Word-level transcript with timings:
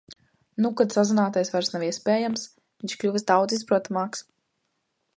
Nu, 0.63 0.71
kad 0.79 0.95
sazināties 0.97 1.53
vairs 1.57 1.69
nav 1.75 1.85
iespējams, 1.89 2.49
viņš 2.85 2.99
kļuvis 3.05 3.31
daudz 3.33 3.59
izprotamāks. 3.61 4.29